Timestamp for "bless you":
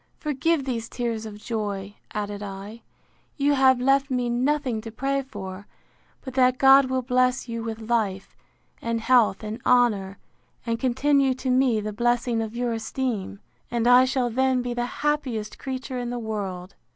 7.03-7.61